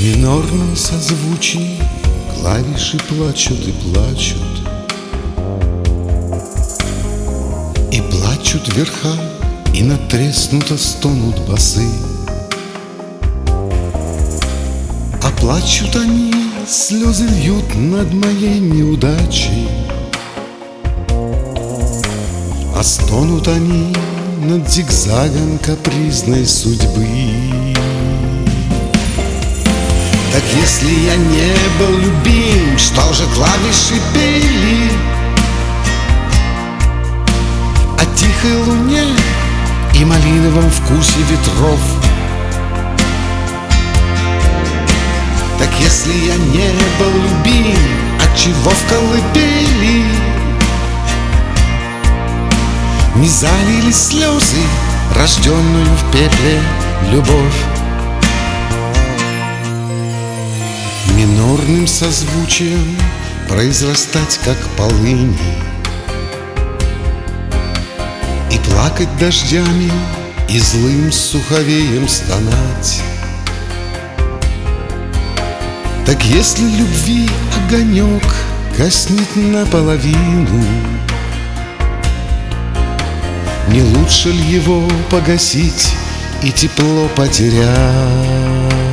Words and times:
минорном 0.00 0.74
созвучии 0.76 1.78
Клавиши 2.40 2.96
плачут 3.00 3.68
и 3.68 3.72
плачут. 3.72 4.38
И 7.92 8.00
плачут 8.00 8.74
верха, 8.74 9.12
и 9.74 9.82
натреснуто 9.82 10.78
стонут 10.78 11.38
басы. 11.46 11.86
А 15.22 15.30
плачут 15.38 15.94
они, 15.96 16.32
слезы 16.66 17.26
льют 17.26 17.74
над 17.74 18.10
моей 18.14 18.58
неудачей. 18.58 19.68
А 22.74 22.82
стонут 22.82 23.48
они 23.48 23.94
над 24.46 24.66
зигзагом 24.66 25.58
капризной 25.58 26.46
судьбы 26.46 27.69
Так 30.32 30.44
если 30.54 30.90
я 30.90 31.16
не 31.16 31.54
был 31.78 31.98
любим, 31.98 32.78
что 32.78 33.12
же 33.12 33.24
клавиши 33.34 34.00
пели. 34.14 34.92
О 37.98 38.04
тихой 38.14 38.56
луне 38.58 39.02
и 39.92 40.04
малиновом 40.04 40.70
вкусе 40.70 41.18
ветров. 41.28 41.80
Так 45.58 45.68
если 45.80 46.12
я 46.12 46.36
не 46.36 46.70
был 47.00 47.12
любим, 47.12 47.78
отчего 48.20 48.70
в 48.70 48.88
колыбели? 48.88 50.04
Не 53.16 53.28
залили 53.28 53.90
слезы, 53.90 54.62
рожденную 55.16 55.86
в 55.86 56.12
пепле 56.12 56.60
любовь 57.10 57.69
Минорным 61.40 61.86
созвучием 61.86 62.98
произрастать, 63.48 64.38
как 64.44 64.58
полыни. 64.76 65.38
И 68.50 68.58
плакать 68.58 69.08
дождями, 69.18 69.90
и 70.50 70.58
злым 70.58 71.10
суховеем 71.10 72.06
стонать. 72.08 73.00
Так 76.04 76.22
если 76.24 76.62
любви 76.62 77.30
огонек 77.56 78.24
гаснет 78.76 79.34
наполовину 79.36 80.64
Не 83.68 83.82
лучше 83.82 84.28
ли 84.28 84.44
его 84.44 84.86
погасить 85.08 85.94
и 86.42 86.52
тепло 86.52 87.08
потерять 87.16 88.89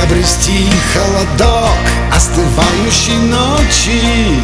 приобрести 0.00 0.66
холодок 0.94 1.76
остывающей 2.14 3.16
ночи. 3.16 4.40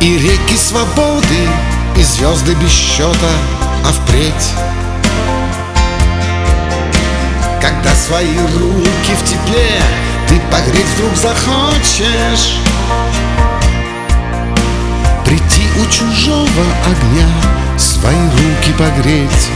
И 0.00 0.18
реки 0.18 0.56
свободы, 0.56 1.48
и 1.96 2.02
звезды 2.02 2.54
без 2.54 2.70
счета, 2.70 3.30
а 3.86 3.92
впредь. 3.92 4.54
Когда 7.60 7.94
свои 7.94 8.36
руки 8.38 9.14
в 9.14 9.24
тепле 9.24 9.80
ты 10.28 10.40
погреть 10.50 10.86
вдруг 10.96 11.14
захочешь. 11.16 12.58
Прийти 15.24 15.62
у 15.80 15.86
чужого 15.88 16.64
огня 16.86 17.28
Свои 17.78 18.16
руки 18.16 18.72
погреть 18.76 19.48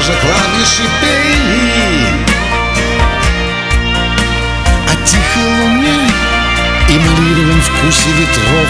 любим, 0.00 0.02
что 0.02 0.02
же 0.02 0.12
клавиши 0.20 0.82
пели 1.00 2.06
О 4.88 4.94
тихой 5.04 5.44
луне 5.60 6.10
и 6.88 6.98
малиновом 6.98 7.60
вкусе 7.60 8.10
ветров. 8.18 8.68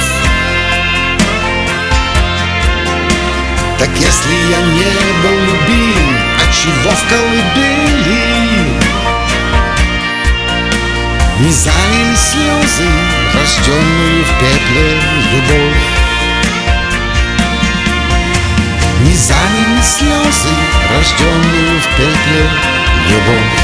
Так 3.79 3.89
если 3.97 4.35
я 4.51 4.61
не 4.61 4.93
был 5.23 5.39
любим, 5.41 6.19
отчего 6.47 6.91
в 6.91 7.09
колыбели? 7.09 8.11
Не 11.41 11.51
залили 11.51 12.15
слезы, 12.15 12.89
рожденную 13.33 14.25
в 14.25 14.29
пепле 14.39 15.01
любовь 15.33 16.00
петле 22.01 22.41
его. 23.11 23.60